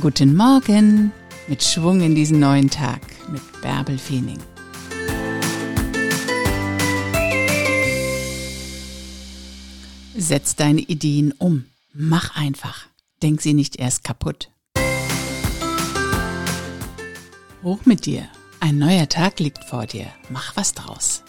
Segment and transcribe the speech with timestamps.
[0.00, 1.12] Guten Morgen
[1.46, 3.00] mit Schwung in diesen neuen Tag
[3.30, 4.40] mit Bärbel Feening.
[10.16, 11.66] Setz deine Ideen um.
[11.92, 12.86] Mach einfach.
[13.22, 14.50] Denk sie nicht erst kaputt.
[17.62, 18.28] Hoch mit dir.
[18.58, 20.08] Ein neuer Tag liegt vor dir.
[20.28, 21.22] Mach was draus.